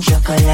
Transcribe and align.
Chocolate. 0.00 0.49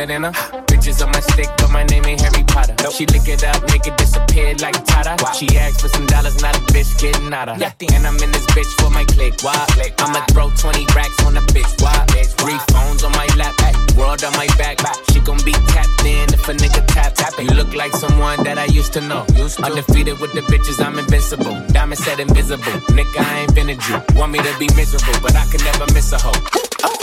Macarena, 0.00 0.30
Macarena. 0.30 0.66
Bitches 0.66 1.04
on 1.04 1.12
my 1.12 1.20
stick, 1.20 1.48
but 1.58 1.70
my 1.70 1.84
name 1.84 2.06
ain't 2.06 2.20
Harry 2.20 2.42
Potter. 2.44 2.74
She 2.90 3.04
lick 3.06 3.28
it 3.28 3.44
up, 3.44 3.60
make 3.68 3.86
it 3.86 3.96
disappear 3.98 4.54
like 4.56 4.72
Tata. 4.86 5.16
She 5.34 5.46
asked 5.58 5.82
for 5.82 5.88
some 5.88 6.06
dollars, 6.06 6.40
not 6.40 6.56
a 6.56 6.60
bitch 6.72 6.98
getting 7.00 7.32
out 7.34 7.48
of. 7.48 7.60
And 7.60 8.06
I'm 8.06 8.16
in 8.16 8.32
this 8.32 8.46
bitch 8.56 8.72
for 8.80 8.88
my 8.88 9.04
click. 9.04 9.34
Why? 9.42 9.52
I'ma 9.98 10.24
throw 10.32 10.50
20 10.56 10.86
racks 10.96 11.24
on 11.24 11.36
a 11.36 11.42
bitch. 11.52 11.82
Why? 11.82 12.06
Three 12.40 12.58
phones 12.72 13.04
on 13.04 13.12
my 13.12 13.28
lap, 13.36 13.54
world 13.96 14.24
on 14.24 14.32
my 14.32 14.46
back. 14.56 14.80
She 15.12 15.20
gon' 15.20 15.42
be 15.44 15.52
tapped 15.68 16.04
in 16.04 16.32
if 16.32 16.48
a 16.48 16.54
nigga 16.54 16.86
tap. 16.86 17.14
tap 17.14 17.34
You 17.38 17.52
look 17.52 17.74
like 17.74 17.92
someone 17.92 18.42
that 18.44 18.56
I 18.56 18.66
used 18.66 18.94
to 18.94 19.00
know. 19.02 19.26
Undefeated 19.62 20.18
with 20.18 20.32
the 20.32 20.40
bitches, 20.48 20.82
I'm 20.82 20.98
invincible. 20.98 21.60
Diamond 21.72 22.00
said 22.00 22.20
invisible. 22.20 22.80
Nigga, 22.96 23.20
I 23.20 23.40
ain't 23.40 23.54
been 23.54 23.68
a 23.68 23.76
Jew. 23.76 24.00
Want 24.16 24.32
me 24.32 24.38
to 24.38 24.52
be 24.58 24.68
miserable, 24.76 25.20
but 25.20 25.36
I 25.36 25.44
can 25.52 25.62
never 25.64 25.84
miss 25.92 26.12
a 26.12 26.18
hoe. 26.18 26.32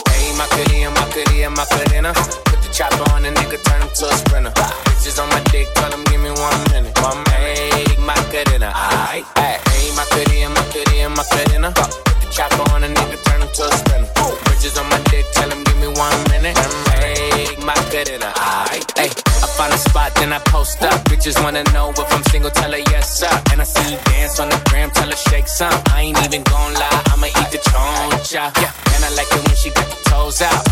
Hey, 0.09 0.33
my 0.35 0.47
cutie, 0.49 0.85
my 0.89 1.05
cutie, 1.13 1.47
my 1.53 1.65
cutina. 1.69 2.56
Chopper 2.77 3.09
on 3.09 3.25
a 3.25 3.33
nigga, 3.33 3.57
turn 3.65 3.81
him 3.81 3.89
to 3.89 4.05
a 4.05 4.13
sprinter. 4.21 4.53
Bitches 4.85 5.17
on 5.17 5.27
my 5.29 5.41
dick, 5.49 5.65
tell 5.73 5.89
him 5.89 6.03
give 6.13 6.21
me 6.21 6.29
one 6.29 6.61
minute. 6.69 6.93
One. 7.01 7.25
Hey, 7.33 7.81
my 8.05 8.13
cutina. 8.29 8.69
Aight, 8.69 9.25
aight. 9.33 9.65
Hey, 9.73 9.89
my 9.97 10.05
cutie, 10.13 10.45
my 10.45 10.61
cutie, 10.69 11.01
my 11.09 11.25
cutina. 11.25 11.73
Put 11.73 11.89
the 12.21 12.29
chopper 12.29 12.61
on 12.69 12.83
a 12.83 12.87
nigga, 12.87 13.17
turn 13.25 13.41
him 13.41 13.49
to 13.49 13.63
a 13.65 13.71
sprinter. 13.81 14.05
Bitches 14.45 14.77
on 14.77 14.87
my 14.93 15.01
dick, 15.09 15.25
tell 15.33 15.49
him 15.49 15.63
give 15.63 15.77
me 15.81 15.87
one 15.87 16.13
minute. 16.29 16.53
Hey, 17.01 17.49
my 17.65 17.73
cutina. 17.89 18.29
Aight, 18.69 18.85
hey. 18.93 19.09
I 19.09 19.47
find 19.57 19.73
a 19.73 19.77
spot, 19.79 20.13
then 20.13 20.31
I 20.31 20.37
post 20.53 20.83
up. 20.83 21.01
Bitches 21.09 21.41
wanna 21.41 21.63
know 21.73 21.89
if 21.89 22.13
I'm 22.13 22.21
single, 22.29 22.51
tell 22.51 22.71
her 22.71 22.77
yes, 22.93 23.09
sir. 23.17 23.41
And 23.51 23.59
I 23.59 23.63
see 23.63 23.89
you 23.89 23.97
dance 24.05 24.39
on 24.39 24.49
the 24.49 24.61
gram, 24.69 24.91
tell 24.91 25.09
her 25.09 25.15
shake 25.15 25.47
some. 25.47 25.73
I 25.89 26.01
ain't 26.01 26.21
even 26.25 26.43
gon' 26.43 26.75
lie, 26.75 27.01
I'ma 27.09 27.25
eat 27.25 27.49
the 27.49 27.57
choncha. 27.57 28.53
Yeah, 28.61 28.93
and 28.93 29.01
I 29.03 29.09
like 29.17 29.33
it 29.33 29.41
when 29.47 29.55
she 29.55 29.71
got 29.71 29.89
the 29.89 29.97
toes 30.11 30.43
out. 30.43 30.66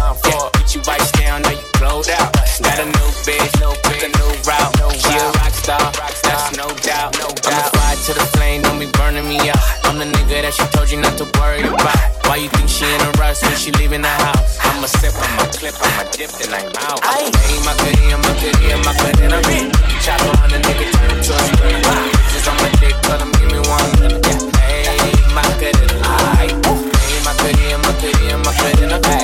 That 10.46 10.54
she 10.54 10.66
told 10.78 10.86
you 10.94 11.02
not 11.02 11.18
to 11.18 11.26
worry 11.42 11.66
about. 11.66 11.98
Why 12.30 12.38
you 12.38 12.50
think 12.54 12.70
she 12.70 12.86
in 12.86 13.02
a 13.02 13.10
rush 13.18 13.42
when 13.42 13.58
she 13.58 13.74
leaving 13.82 14.06
the 14.06 14.14
house? 14.14 14.62
I'ma 14.62 14.86
sip, 14.86 15.18
I'ma 15.18 15.50
clip, 15.50 15.74
I'ma 15.74 16.06
dip, 16.14 16.30
then 16.38 16.54
I'm 16.54 16.70
out. 16.86 17.02
Hey, 17.02 17.58
my 17.66 17.74
goodie, 17.82 18.14
my 18.14 18.30
goodie, 18.38 18.78
my 18.86 18.94
goodie, 18.94 19.26
I'm 19.26 19.50
in. 19.50 19.74
Chop 20.06 20.22
on 20.22 20.54
a 20.54 20.60
nigga, 20.62 20.86
turn 20.94 21.10
him 21.10 21.22
to 21.26 21.34
a 21.34 21.44
spring. 21.50 21.82
Just 22.30 22.46
on 22.46 22.58
my 22.62 22.70
dick, 22.78 22.94
tell 23.02 23.18
him 23.18 23.34
give 23.42 23.50
me 23.50 23.62
one. 23.66 23.90
Yeah. 24.22 24.38
Hey, 24.62 25.18
my 25.34 25.46
goodie, 25.58 25.82
aight. 26.06 26.54
Hey, 26.62 27.18
my 27.26 27.34
goodie, 27.42 27.74
goodie, 27.98 28.38
my 28.38 28.54
goodie, 28.62 28.86
I'm 28.86 29.02
back. 29.02 29.06
Chop 29.06 29.10
on 29.10 29.15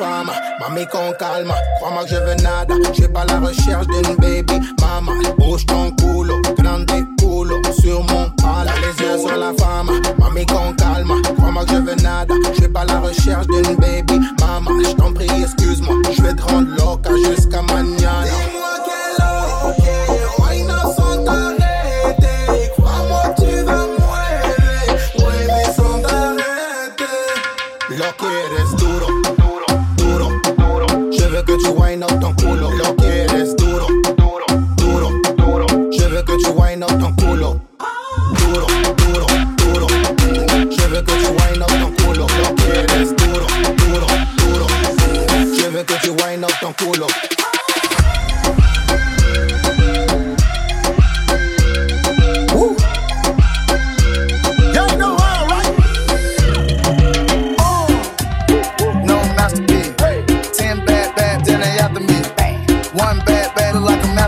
femme, 0.00 0.30
mamie 0.60 0.86
con 0.86 1.12
calme, 1.18 1.52
crois-moi 1.78 2.04
que 2.04 2.10
je 2.10 2.16
veux 2.16 2.34
nada, 2.42 2.74
je 2.88 2.92
suis 2.94 3.08
pas 3.08 3.24
la 3.26 3.38
recherche 3.38 3.86
d'une 3.86 4.16
baby, 4.16 4.54
maman, 4.80 5.12
bouge 5.38 5.66
ton 5.66 5.90
culo, 5.92 6.40
grande 6.58 6.90
culo, 7.18 7.56
sur 7.78 8.00
mon 8.04 8.30
pala, 8.40 8.72
les 8.80 9.04
yeux 9.04 9.18
sur 9.18 9.36
la 9.36 9.52
femme, 9.52 9.90
mamie 10.18 10.46
con 10.46 10.72
calme, 10.78 11.12
crois-moi 11.36 11.64
que 11.66 11.72
je 11.72 11.76
veux 11.76 11.96
nada, 11.96 12.34
je 12.54 12.60
suis 12.60 12.68
pas 12.68 12.84
la 12.86 13.00
recherche 13.00 13.46
d'une 13.48 13.76
baby, 13.76 14.20
maman, 14.40 14.70
je 14.82 14.92
t'en 14.92 15.12
prie, 15.12 15.28
excuse-moi, 15.42 15.96
je 16.16 16.22
vais 16.22 16.34
te 16.34 16.42
rendre 16.42 16.68
loca 16.78 16.99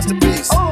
masterpiece. 0.03 0.62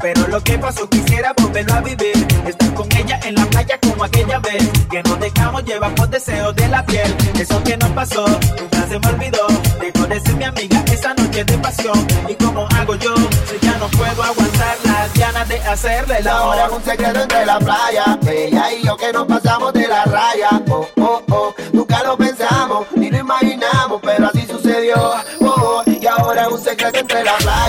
Pero 0.00 0.26
lo 0.28 0.40
que 0.42 0.58
pasó 0.58 0.88
quisiera 0.88 1.32
volverlo 1.40 1.74
a 1.74 1.80
vivir. 1.80 2.26
Estar 2.46 2.74
con 2.74 2.90
ella 2.92 3.20
en 3.24 3.34
la 3.34 3.44
playa 3.46 3.78
como 3.80 4.04
aquella 4.04 4.38
vez. 4.38 4.68
Que 4.90 5.02
nos 5.02 5.20
dejamos, 5.20 5.64
llevamos 5.64 6.10
deseos 6.10 6.54
de 6.56 6.68
la 6.68 6.84
piel. 6.84 7.14
Eso 7.38 7.62
que 7.62 7.76
nos 7.76 7.90
pasó, 7.90 8.26
nunca 8.26 8.86
se 8.88 8.98
me 8.98 9.06
olvidó. 9.08 9.46
Dejó 9.80 10.06
de 10.06 10.20
ser 10.20 10.36
mi 10.36 10.44
amiga 10.44 10.82
esa 10.92 11.14
noche 11.14 11.44
de 11.44 11.58
pasión. 11.58 12.06
¿Y 12.28 12.34
cómo 12.34 12.66
hago 12.76 12.94
yo? 12.96 13.14
Ya 13.60 13.76
no 13.78 13.88
puedo 13.88 14.22
aguantar 14.22 14.76
las 14.84 15.12
ganas 15.14 15.48
de 15.48 15.60
hacerle 15.60 16.22
la 16.22 16.42
hora. 16.42 16.70
un 16.70 16.82
secreto 16.82 17.20
entre 17.20 17.46
la 17.46 17.58
playa. 17.58 18.18
Ella 18.26 18.72
y 18.72 18.86
yo 18.86 18.96
que 18.96 19.12
nos 19.12 19.26
pasamos 19.26 19.72
de 19.72 19.86
la 19.86 20.04
raya. 20.04 20.62
Oh, 20.68 20.88
oh, 20.96 21.22
oh. 21.30 21.54
Nunca 21.72 22.02
lo 22.02 22.16
pensamos, 22.16 22.86
ni 22.96 23.10
lo 23.10 23.18
imaginamos, 23.18 24.00
pero 24.02 24.28
así 24.28 24.46
sucedió. 24.46 24.96
Oh, 25.40 25.46
oh. 25.46 25.82
Y 25.86 26.06
ahora 26.06 26.42
es 26.42 26.48
un 26.48 26.60
secreto 26.60 26.98
entre 26.98 27.22
la 27.22 27.36
playa. 27.36 27.61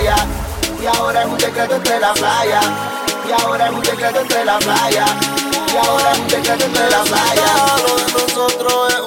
Y 0.84 0.86
ahora 0.86 1.22
es 1.22 1.28
un 1.28 1.40
secreto 1.40 1.75
entre 1.75 1.98
la 1.98 2.13
playa. 2.13 2.60
Y 3.25 3.42
ahora 3.42 3.68
es 3.68 3.72
un 3.72 3.86
secreto 3.86 4.20
entre 4.20 4.44
la 4.44 4.60
playa. 4.60 5.06
Y 5.74 5.78
ahora 5.78 6.12
es 6.12 6.20
un 6.20 6.30
secreto 6.30 6.66
entre 6.66 6.90
la 6.90 7.04
playa. 7.04 7.78
Lo 7.88 7.96
de 7.96 8.12
nosotros 8.12 8.94
es 8.94 9.00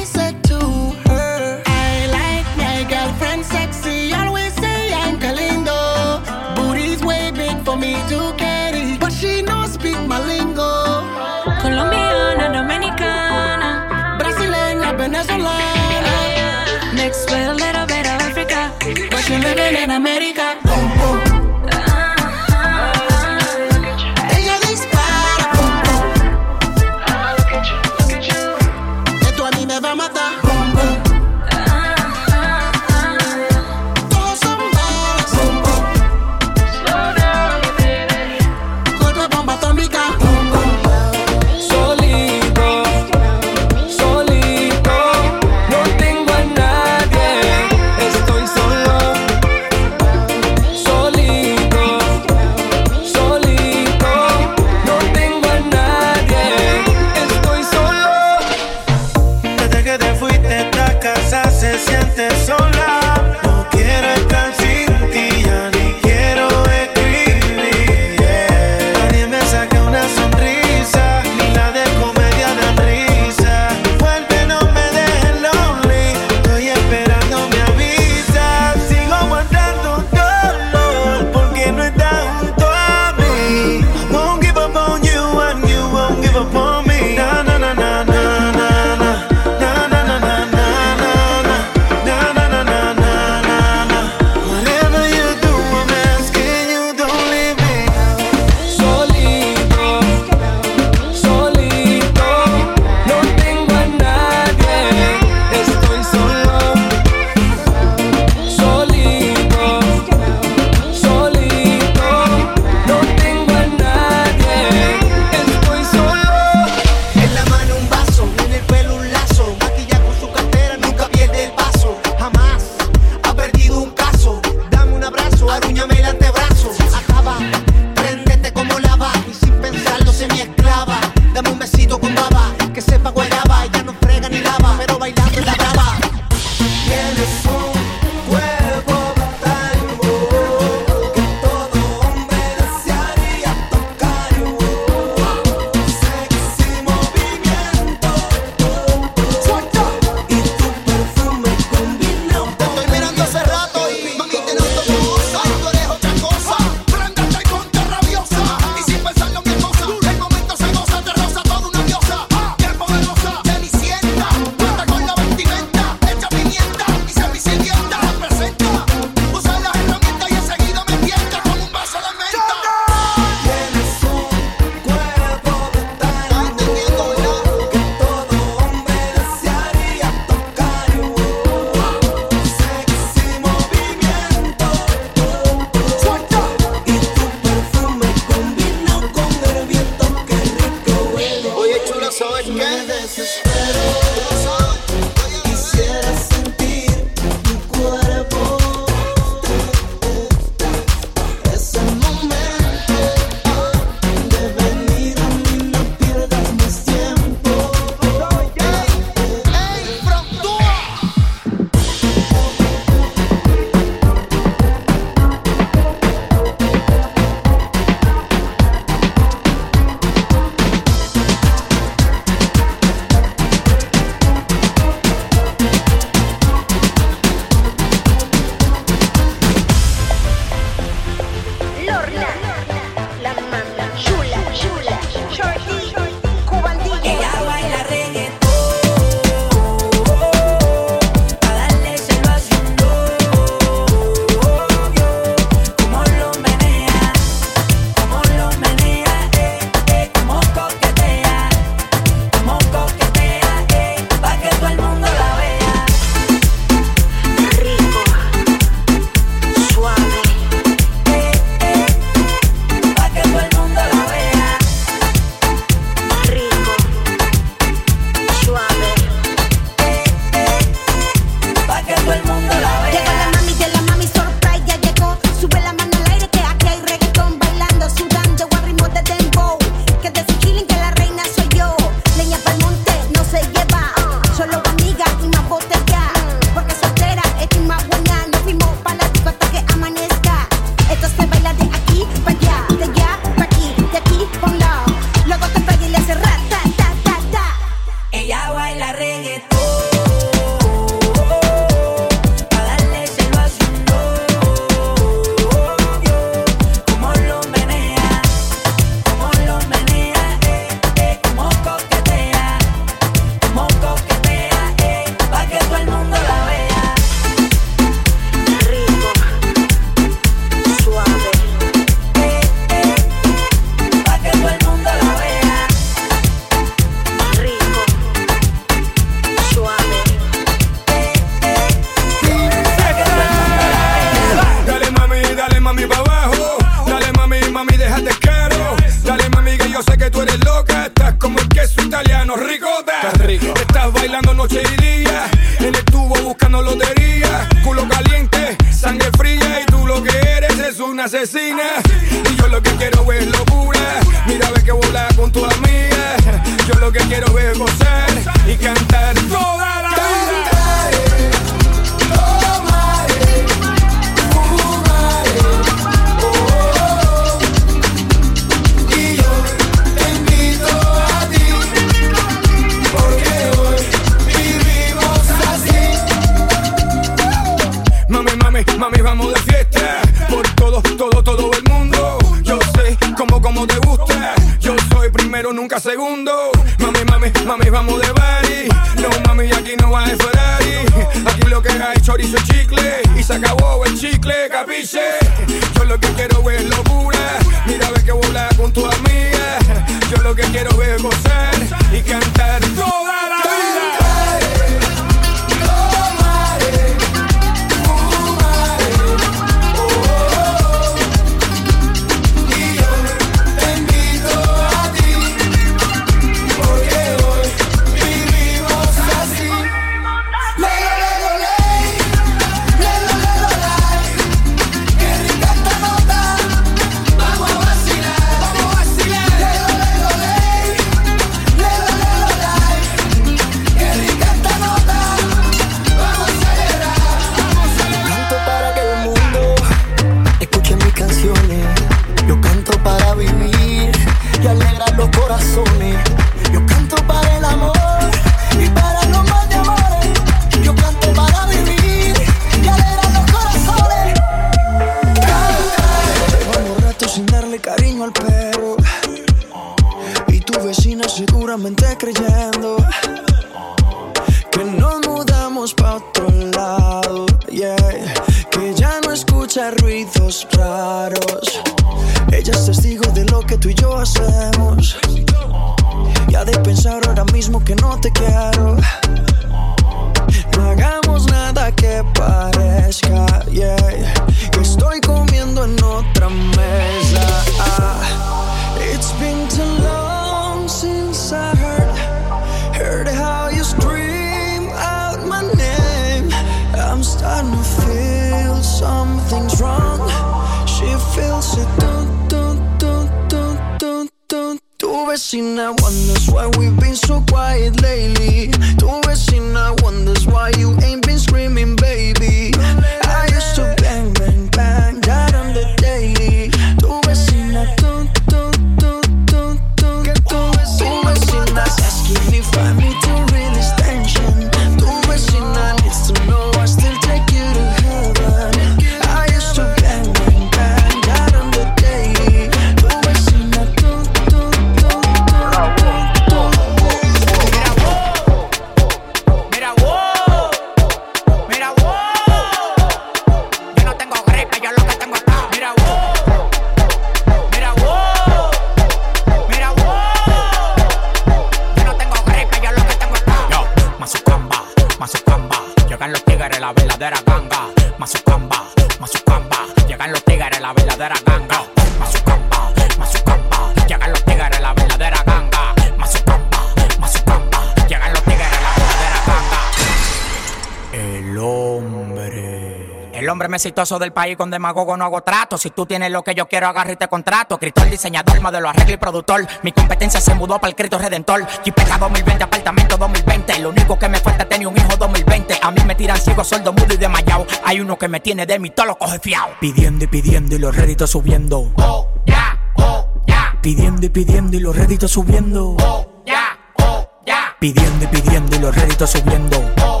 exitoso 573.61 573.99
del 573.99 574.11
país 574.11 574.35
con 574.35 574.49
demagogo 574.49 574.97
no 574.97 575.05
hago 575.05 575.21
trato. 575.21 575.55
Si 575.55 575.69
tú 575.69 575.85
tienes 575.85 576.11
lo 576.11 576.23
que 576.23 576.33
yo 576.33 576.47
quiero, 576.47 576.67
agarro 576.67 576.93
y 576.93 576.95
te 576.95 577.07
contrato. 577.07 577.55
Escritor, 577.55 577.89
diseñador, 577.89 578.41
modelo, 578.41 578.69
arreglo 578.69 578.95
y 578.95 578.97
productor. 578.97 579.47
Mi 579.61 579.71
competencia 579.71 580.19
se 580.19 580.33
mudó 580.33 580.57
para 580.57 580.69
el 580.69 580.75
Cristo 580.75 580.97
Redentor. 580.97 581.45
Jipeta 581.63 581.99
2020, 581.99 582.43
apartamento 582.43 582.97
2020. 582.97 583.59
Lo 583.59 583.69
único 583.69 583.99
que 583.99 584.09
me 584.09 584.17
falta 584.17 584.43
es 584.43 584.49
tener 584.49 584.67
un 584.67 584.75
hijo 584.75 584.97
2020. 584.97 585.59
A 585.61 585.71
mí 585.71 585.81
me 585.85 585.93
tiran 585.93 586.17
ciego, 586.17 586.43
sueldo 586.43 586.73
mudo 586.73 586.93
y 586.93 586.97
desmayado. 586.97 587.45
Hay 587.63 587.79
uno 587.79 587.97
que 587.97 588.07
me 588.07 588.19
tiene 588.19 588.47
de 588.47 588.57
mí, 588.57 588.71
todo 588.71 588.87
lo 588.87 588.97
coge 588.97 589.19
fiao. 589.19 589.49
Pidiendo 589.59 590.05
y 590.05 590.07
pidiendo 590.07 590.55
y 590.55 590.59
los 590.59 590.75
réditos 590.75 591.11
subiendo. 591.11 591.71
Oh, 591.77 592.07
ya, 592.25 592.33
yeah, 592.33 592.59
oh, 592.77 593.07
ya. 593.27 593.35
Yeah. 593.35 593.61
Pidiendo 593.61 594.05
y 594.07 594.09
pidiendo 594.09 594.57
y 594.57 594.59
los 594.59 594.75
réditos 594.75 595.11
subiendo. 595.11 595.75
Oh, 595.79 596.23
ya, 596.25 596.33
yeah, 596.33 596.87
oh, 596.87 597.07
ya. 597.27 597.55
Pidiendo 597.59 598.05
y 598.05 598.07
pidiendo 598.07 598.55
y 598.55 598.59
los 598.59 598.75
réditos 598.75 599.11
subiendo. 599.11 599.57
Oh, 599.83 600.00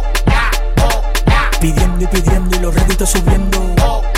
Pidiendo 1.61 2.03
y 2.03 2.07
pidiendo 2.07 2.57
y 2.57 2.59
los 2.59 2.73
réditos 2.73 3.11
subiendo. 3.11 4.10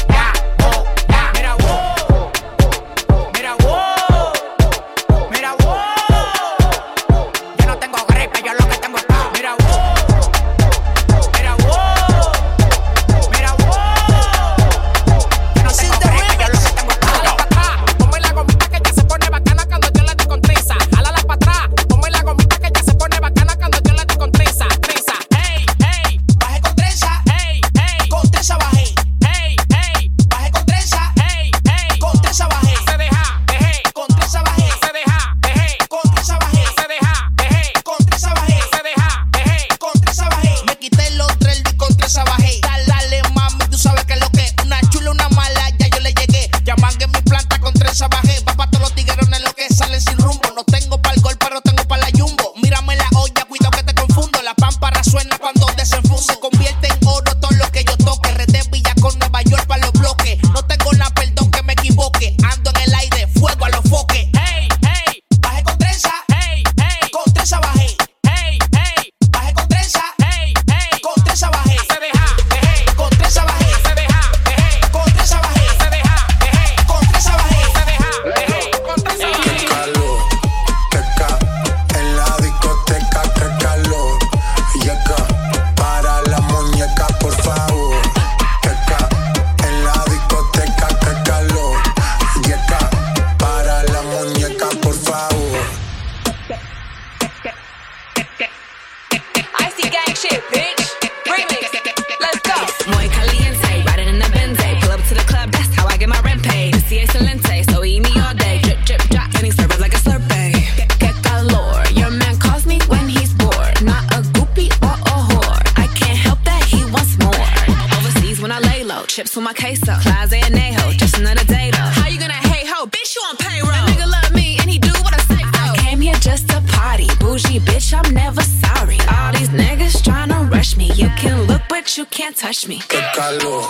calor, 133.44 133.64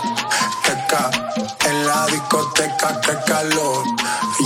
teca. 0.63 1.09
En 1.65 1.87
la 1.87 2.05
discoteca, 2.07 3.01
qué 3.01 3.17
calor, 3.25 3.83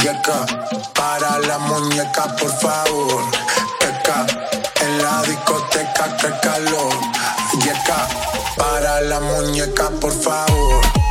yeca. 0.02 0.46
Para 0.94 1.40
la 1.40 1.58
muñeca, 1.58 2.36
por 2.38 2.52
favor, 2.60 3.24
teca. 3.80 4.26
En 4.82 4.98
la 5.04 5.22
discoteca, 5.24 6.18
qué 6.18 6.32
calor, 6.42 6.94
yeca. 7.64 8.08
Para 8.56 9.02
la 9.02 9.20
muñeca, 9.20 9.90
por 10.00 10.14
favor. 10.14 11.07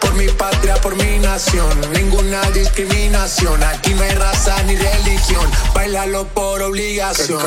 Por 0.00 0.14
mi 0.14 0.26
patria, 0.28 0.74
por 0.76 0.96
mi 0.96 1.18
nación. 1.20 1.70
Ninguna 1.92 2.40
discriminación. 2.50 3.62
Aquí 3.62 3.94
no 3.94 4.02
hay 4.02 4.10
raza 4.10 4.60
ni 4.64 4.74
religión. 4.76 5.48
Bailalo 5.72 6.26
por 6.28 6.62
obligación. 6.62 7.40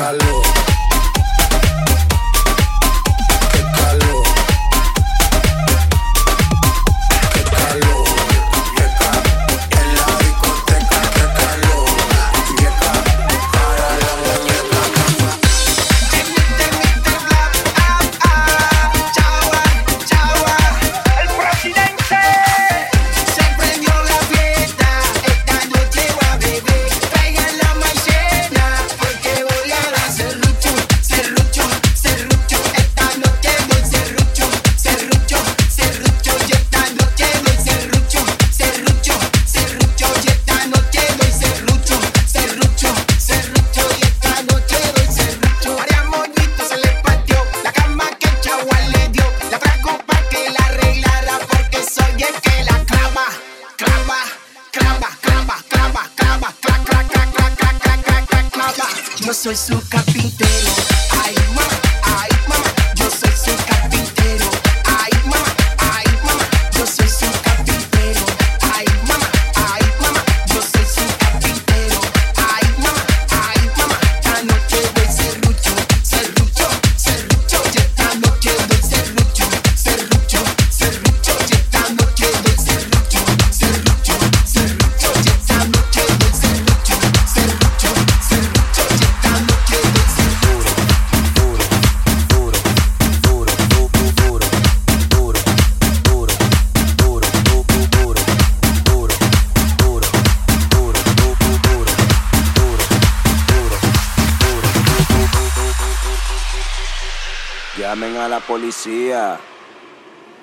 policía. 108.62 109.40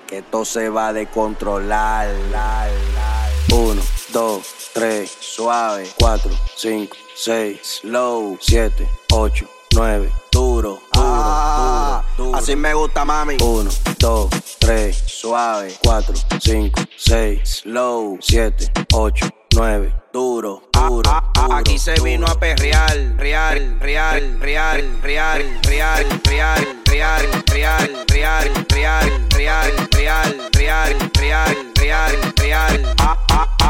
Que 0.05 0.17
esto 0.17 0.43
se 0.43 0.69
va 0.69 0.91
de 0.91 1.07
controlar. 1.07 2.07
La, 2.31 2.67
la. 2.67 3.55
Uno, 3.55 3.81
dos, 4.11 4.45
tres, 4.73 5.09
suave. 5.21 5.89
Cuatro, 5.97 6.31
cinco, 6.55 6.97
seis, 7.15 7.79
low. 7.83 8.37
Siete, 8.41 8.89
ocho, 9.13 9.45
nueve, 9.73 10.11
duro, 10.31 10.71
duro, 10.71 10.81
ah, 10.95 12.03
duro, 12.17 12.27
duro. 12.31 12.37
Así 12.37 12.57
me 12.57 12.73
gusta, 12.73 13.05
mami. 13.05 13.37
Uno, 13.41 13.69
dos, 13.99 14.29
tres, 14.59 14.97
suave. 15.05 15.73
Cuatro, 15.81 16.13
cinco, 16.41 16.81
seis, 16.97 17.61
low. 17.63 18.17
Siete, 18.19 18.69
ocho, 18.93 19.29
9, 19.55 19.93
duro, 20.13 20.61
ah, 20.75 20.79
ah, 20.79 20.89
duro. 20.89 21.09
Ah, 21.09 21.57
aquí 21.57 21.79
se 21.79 21.99
vino 22.01 22.27
a 22.27 22.35
perrear, 22.35 22.95
real, 23.17 23.77
real, 23.79 24.37
real, 24.39 25.01
real, 25.01 25.01
real, 25.01 25.55
real, 25.63 26.05
real, 26.25 26.65
real, 26.85 27.45
real, 27.47 28.05
real, 28.07 28.65
real, 28.69 29.19
real, 29.35 30.49
real, 30.53 31.09
real, 31.17 31.73
real, 31.75 32.33
real. 32.37 32.95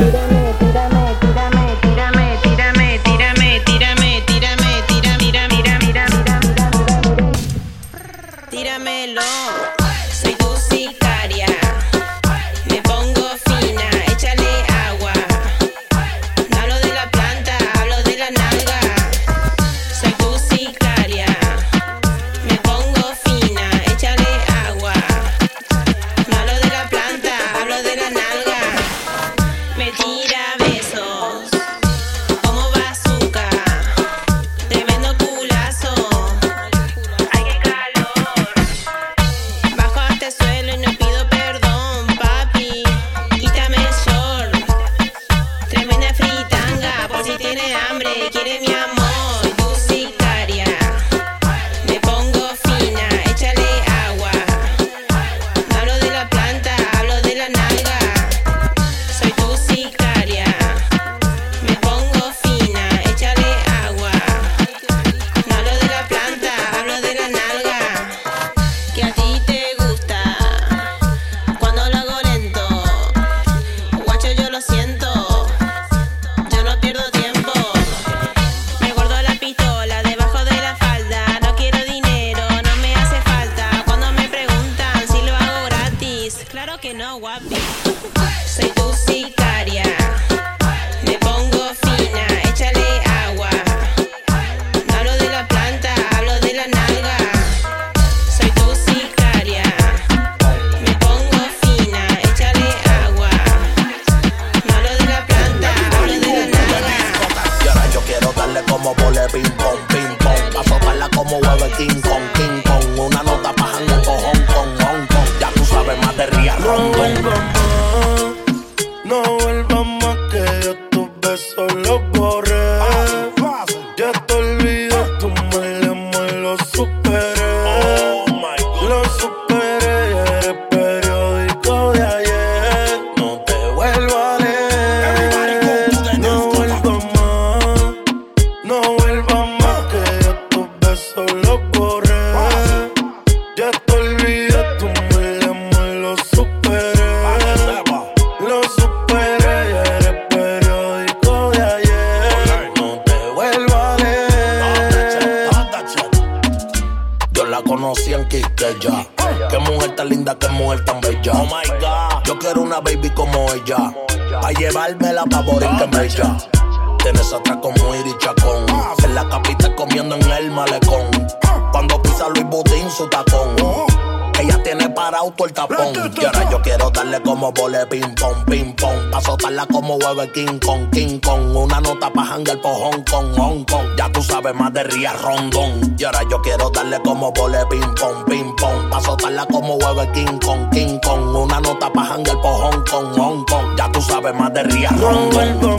Hueve 180.05 180.31
King 180.31 180.59
Kong, 180.59 180.89
King 180.91 181.19
Kong. 181.19 181.55
Una 181.55 181.79
nota 181.81 182.09
pa' 182.11 182.25
janguear 182.25 182.61
por 182.61 182.73
Hong 182.73 183.03
Kong, 183.09 183.33
Hong. 183.37 183.65
Ya 183.97 184.11
tú 184.11 184.21
sabes 184.21 184.53
más 184.53 184.73
de 184.73 184.83
Ria 184.83 185.13
Rondón. 185.13 185.95
Y 185.97 186.03
ahora 186.03 186.21
yo 186.29 186.41
quiero 186.41 186.69
darle 186.69 186.99
como 187.03 187.31
vole 187.31 187.65
ping 187.69 187.93
pong, 187.99 188.25
ping 188.25 188.55
pong. 188.55 188.89
Pa' 188.89 189.01
soltarla 189.01 189.45
como 189.47 189.75
hueve 189.75 190.11
King 190.13 190.39
Kong, 190.45 190.69
King 190.71 190.99
Kong. 191.03 191.35
Una 191.35 191.59
nota 191.59 191.91
pa' 191.91 192.05
janguear 192.05 192.41
por 192.41 192.53
Hong 192.53 192.83
Kong, 192.89 193.45
Hong. 193.49 193.77
Ya 193.77 193.91
tú 193.91 194.01
sabes 194.01 194.33
más 194.35 194.53
de 194.53 194.63
No 194.63 195.31
Rondón. 195.31 195.74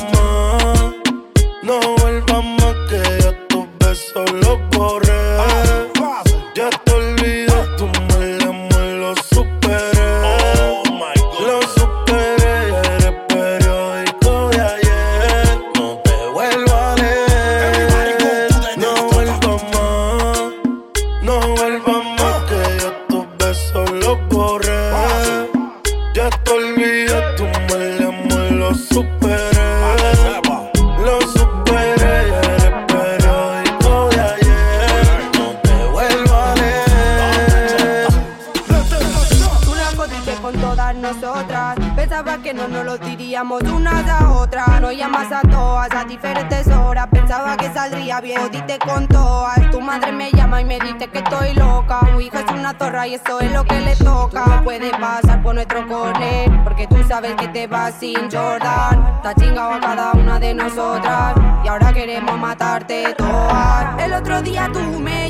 Que 42.47 42.55
no 42.55 42.69
nos 42.69 42.85
lo 42.85 42.97
diríamos 42.97 43.61
unas 43.65 44.09
a 44.09 44.31
otras. 44.31 44.81
Nos 44.81 44.97
llamas 44.97 45.33
a 45.33 45.41
todas 45.41 45.91
a 45.91 46.05
diferentes 46.05 46.69
horas. 46.69 47.09
Pensaba 47.11 47.57
que 47.57 47.73
saldría 47.73 48.21
bien, 48.21 48.41
jodiste 48.41 48.79
con 48.79 49.09
todas. 49.09 49.69
Tu 49.73 49.81
madre 49.81 50.13
me 50.13 50.31
llama 50.31 50.61
y 50.61 50.65
me 50.65 50.79
dice 50.79 51.09
que 51.09 51.19
estoy 51.19 51.55
loca. 51.55 51.99
Tu 52.13 52.21
hija 52.21 52.45
es 52.47 52.53
una 52.53 52.73
zorra 52.79 53.09
y 53.09 53.15
eso 53.15 53.41
es 53.41 53.51
lo 53.51 53.65
que 53.65 53.81
le 53.81 53.97
toca. 53.97 54.45
No 54.47 54.63
puede 54.63 54.91
pasar 54.91 55.43
por 55.43 55.57
nuestro 55.57 55.89
corner. 55.89 56.63
Porque 56.63 56.87
tú 56.87 56.99
sabes 57.09 57.35
que 57.35 57.49
te 57.49 57.67
vas 57.67 57.95
sin 57.99 58.31
Jordan. 58.31 59.15
Está 59.17 59.35
chingado 59.35 59.73
a 59.73 59.81
cada 59.81 60.13
una 60.13 60.39
de 60.39 60.55
nosotras. 60.55 61.35
Y 61.65 61.69
ahora 61.69 61.93
queremos 61.93 62.39
matarte 62.39 63.13
todas. 63.19 64.01
El 64.01 64.13
otro 64.13 64.41
día 64.43 64.71
tú 64.73 64.79
me 65.01 65.26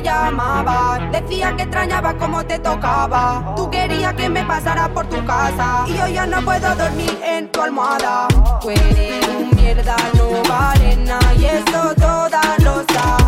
Decía 1.11 1.57
que 1.57 1.65
extrañaba 1.65 2.17
cómo 2.17 2.45
te 2.47 2.61
tocaba. 2.61 3.55
Tú 3.57 3.69
querías 3.69 4.15
que 4.15 4.29
me 4.29 4.45
pasara 4.45 4.89
por 4.95 5.05
tu 5.09 5.25
casa. 5.27 5.85
Y 5.89 5.97
yo 5.97 6.07
ya 6.07 6.27
no 6.27 6.41
puedo 6.43 6.77
dormir 6.77 7.19
en 7.25 7.51
tu 7.51 7.61
almohada. 7.61 8.29
Tú 8.61 8.69
un 8.69 9.51
mierda, 9.57 9.97
no 10.15 10.49
vale 10.49 10.97
nada. 10.99 11.35
Y 11.35 11.47
eso 11.47 11.93
todas 11.97 12.63
lo 12.63 12.85
saben. 12.95 13.26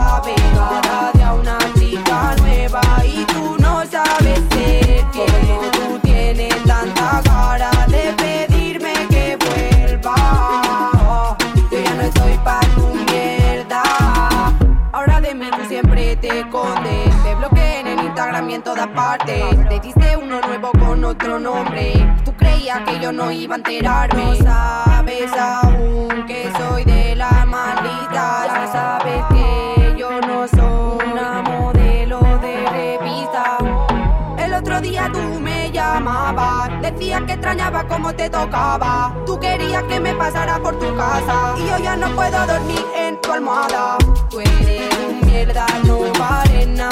En 18.59 18.64
todas 18.64 18.88
partes. 18.88 19.68
Te 19.68 19.80
diste 19.80 20.16
uno 20.16 20.40
nuevo 20.40 20.72
con 20.72 21.04
otro 21.04 21.38
nombre. 21.38 21.92
Tú 22.24 22.34
creías 22.34 22.80
que 22.80 22.98
yo 22.98 23.12
no 23.12 23.30
iba 23.30 23.54
a 23.54 23.59
enterarme. 23.59 24.24
No 24.24 24.34
sabes 24.34 25.32
aún 25.32 26.26
que 26.26 26.50
soy 26.59 26.84
de 26.84 27.14
la 27.14 27.46
maldita. 27.46 28.46
Ya 28.46 28.68
sabes 28.72 29.24
que 29.30 29.94
yo 29.96 30.20
no 30.20 30.48
soy 30.48 31.09
una 31.12 31.42
modelo 31.42 32.20
de 32.40 32.54
revista. 32.70 33.59
El 34.38 34.52
otro 34.54 34.80
día 34.80 35.09
tú 35.12 35.40
me 35.40 35.70
llamabas, 35.70 36.70
decías 36.82 37.22
que 37.22 37.34
extrañaba 37.34 37.86
cómo 37.86 38.12
te 38.12 38.28
tocaba. 38.28 39.14
Tú 39.24 39.38
querías 39.38 39.84
que 39.84 40.00
me 40.00 40.14
pasara 40.14 40.59
por 40.59 40.76
tu 40.78 40.96
casa 40.96 41.54
y 41.59 41.66
yo 41.68 41.78
ya 41.78 41.96
no 41.96 42.09
puedo 42.16 42.46
dormir 42.46 42.84
en 42.96 43.20
tu 43.20 43.32
almohada. 43.32 43.98
Tú 44.30 44.40
eres 44.40 44.98
un 45.09 45.20
mierda, 45.26 45.66
no 45.84 45.98
vale 46.18 46.66
nada 46.66 46.88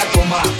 como 0.00 0.36
ella 0.36 0.51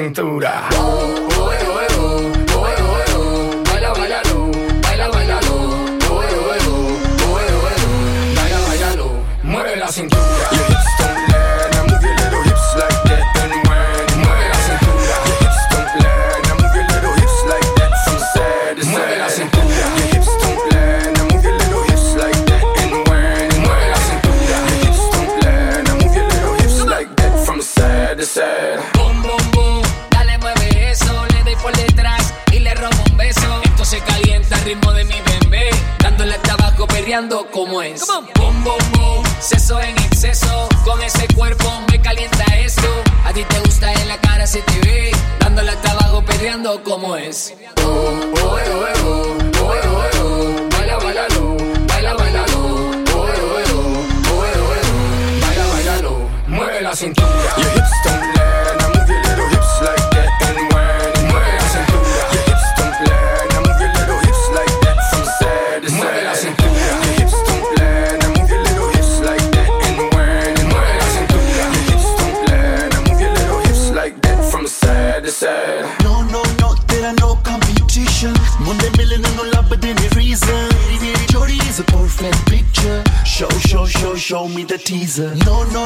cintura. 0.00 0.69
Show, 84.30 84.46
me 84.46 84.62
the 84.62 84.78
teaser. 84.78 85.34
No, 85.44 85.64
no, 85.64 85.82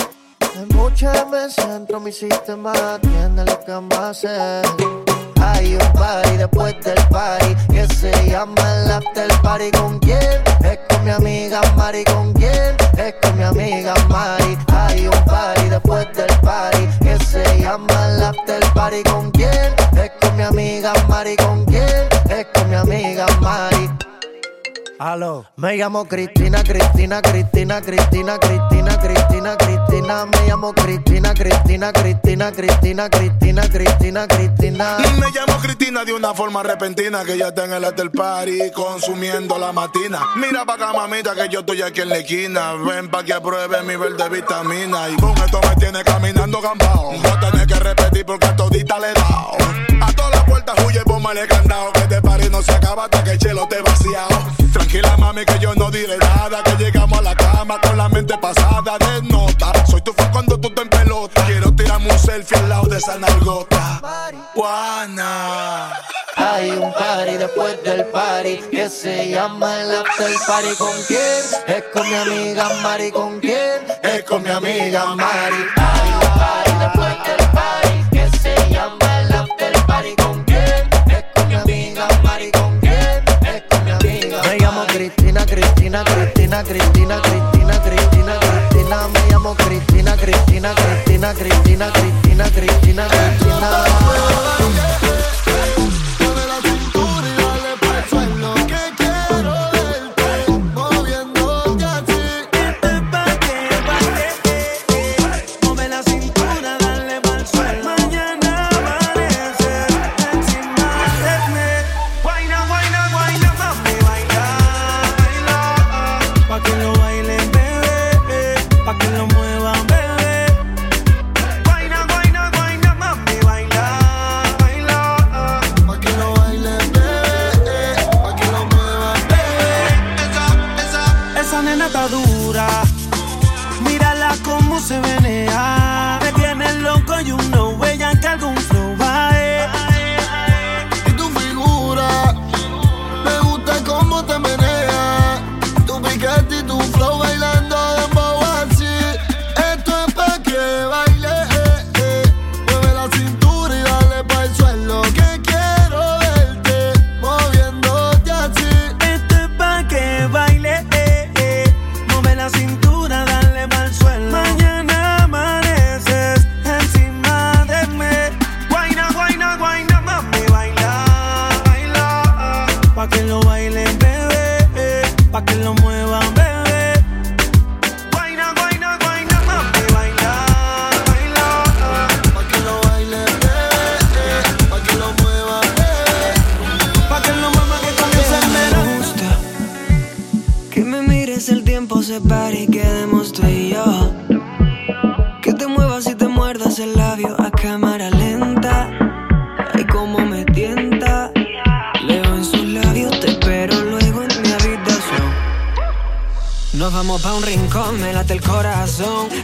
Hay 0.56 0.66
muchas 0.76 1.30
veces 1.30 1.68
dentro 1.68 2.00
de 2.00 2.06
mi 2.06 2.12
sistema, 2.14 2.74
entiende 2.96 3.44
lo 3.46 3.60
que 3.60 3.72
vamos 3.72 3.98
a 3.98 4.10
hacer. 4.12 5.11
Hay 5.42 5.74
un 5.74 5.94
party 5.94 6.38
después 6.38 6.76
del 6.84 7.08
party 7.10 7.56
que 7.74 7.88
se 7.96 8.12
llama 8.30 8.62
el 8.74 8.92
after 8.92 9.28
party. 9.42 9.72
¿Con 9.72 10.00
quién? 10.00 10.42
Es 10.64 10.80
con 10.90 11.04
mi 11.04 11.12
amiga 11.12 11.62
Mari. 11.76 12.04
¿Con 12.06 12.34
quién? 12.34 12.76
Es 12.98 13.16
con 13.22 13.38
mi 13.38 13.44
amiga 13.44 13.94
Mari. 14.08 14.58
Hay 14.74 15.08
un 15.08 15.26
party 15.26 15.70
después 15.70 16.08
del 16.16 16.40
party 16.42 16.88
que 17.02 17.18
se 17.26 17.44
llama 17.60 18.08
el 18.08 18.24
after 18.24 18.64
party. 18.74 19.04
¿Con 19.04 19.32
quién? 19.32 19.74
Es 19.94 20.12
con 20.22 20.36
mi 20.38 20.44
amiga 20.44 20.94
Mari. 21.10 21.36
¿Con 21.38 21.66
quién? 21.66 22.08
Es 22.30 22.46
con 22.54 22.70
mi 22.70 22.76
amiga 22.76 23.26
Mari. 23.42 23.90
Aló. 25.00 25.46
Me 25.58 25.76
llamo 25.78 26.06
Cristina, 26.06 26.64
Cristina, 26.64 27.22
Cristina, 27.22 27.82
Cristina, 27.82 28.38
Cristina, 28.38 28.98
Cristina, 29.00 29.58
Cristina. 29.58 29.81
Me 29.92 30.48
llamo 30.48 30.74
Cristina, 30.74 31.34
Cristina, 31.34 31.92
Cristina, 31.92 32.50
Cristina, 32.50 33.10
Cristina, 33.10 33.62
Cristina, 33.70 34.26
Cristina. 34.26 34.98
Me 35.20 35.30
llamo 35.32 35.60
Cristina 35.62 36.06
de 36.06 36.14
una 36.14 36.34
forma 36.34 36.64
repentina 36.64 37.26
que 37.26 37.38
ya 37.38 37.50
está 37.50 37.66
en 37.66 37.74
el 37.74 37.84
after 37.84 38.10
party 38.10 38.72
consumiendo 38.74 39.58
la 39.58 39.74
matina. 39.74 40.30
Mira 40.38 40.66
pa' 40.66 40.76
acá, 40.76 40.94
mamita, 40.94 41.36
que 41.36 41.50
yo 41.50 41.60
estoy 41.60 41.82
aquí 41.82 42.00
en 42.02 42.10
la 42.10 42.20
esquina. 42.20 42.74
Ven 42.74 43.10
pa' 43.10 43.24
que 43.26 43.34
apruebe 43.34 43.84
mi 43.84 43.98
verde 43.98 44.30
vitamina. 44.30 45.10
Y 45.10 45.16
boom, 45.18 45.36
esto 45.44 45.60
me 45.68 45.76
tiene 45.76 46.04
caminando 46.06 46.62
gambao. 46.62 47.12
No 47.22 47.40
tenés 47.40 47.68
que 47.68 47.76
repetir 47.76 48.26
porque 48.26 48.48
a 48.48 48.56
todita 48.56 48.98
le 48.98 49.10
he 49.10 49.14
dado. 49.14 49.58
A 50.02 50.14
todas 50.14 50.32
las 50.32 50.44
puertas 50.46 50.76
huye, 50.86 51.02
póngale 51.04 51.46
candado. 51.48 51.92
Que 51.92 52.00
este 52.00 52.22
party 52.22 52.50
no 52.50 52.62
se 52.62 52.72
acaba 52.72 53.04
hasta 53.06 53.24
que 53.26 53.32
el 53.32 53.38
chelo 53.40 53.68
te 53.68 53.82
vaciado. 53.82 54.40
Tranquila, 54.72 55.18
mami, 55.18 55.44
que 55.44 55.60
yo 55.60 55.76
no 55.76 55.92
diré 55.92 56.18
nada. 56.18 56.64
Que 56.64 56.82
llegamos 56.82 57.20
a 57.20 57.22
la 57.22 57.36
cama 57.36 57.80
con 57.82 57.98
la 57.98 58.08
mente 58.08 58.38
pasada 58.38 58.98
de 58.98 59.22
nota. 59.24 59.81
Soy 59.88 60.02
tu 60.02 60.14
fan 60.14 60.32
cuando 60.32 60.60
tú 60.60 60.70
te 60.70 60.86
pelota. 60.86 61.46
Quiero 61.46 61.74
tirarme 61.74 62.12
un 62.12 62.20
selfie 62.20 62.58
al 62.58 62.70
lado 62.70 62.88
de 62.88 62.98
esa 62.98 63.18
nalgota. 63.18 64.02
Juana. 64.54 65.94
Hay 66.36 66.72
un 66.72 66.94
party 66.94 67.38
después 67.38 67.84
del 67.84 68.06
party 68.06 68.58
que 68.72 68.90
se 68.90 69.30
llama 69.30 69.82
el 69.82 69.96
after 69.96 70.32
party. 70.48 70.76
¿Con 70.78 71.04
quién? 71.08 71.42
Es 71.68 71.84
con 71.94 72.10
mi 72.10 72.16
amiga 72.16 72.70
Mari. 72.82 73.12
¿Con 73.12 73.40
quién? 73.40 73.82
Es 74.04 74.24
con 74.24 74.44
mi 74.44 74.50
amiga 74.50 75.16
Mari. 75.16 75.81
Cristina, 92.54 93.08
Cristina, 93.08 94.31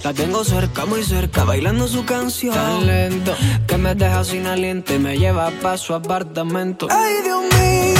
La 0.07 0.13
tengo 0.13 0.41
cerca, 0.45 0.85
muy 0.85 1.03
cerca, 1.03 1.43
bailando 1.43 1.85
su 1.85 2.05
canción. 2.05 2.53
Tan 2.53 2.87
lento 2.87 3.35
que 3.67 3.77
me 3.77 3.93
deja 3.93 4.23
sin 4.23 4.47
aliento 4.47 4.93
y 4.95 4.99
me 4.99 5.19
lleva 5.19 5.51
pa' 5.61 5.75
su 5.75 5.93
apartamento. 5.93 6.87
Ay, 6.89 7.15
Dios 7.25 7.41
mío. 7.41 7.96